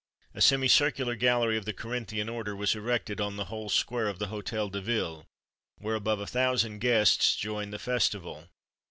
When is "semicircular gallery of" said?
0.41-1.65